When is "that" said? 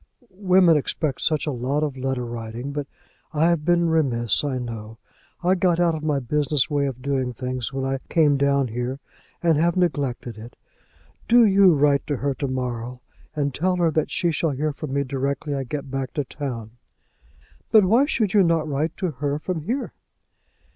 13.91-14.09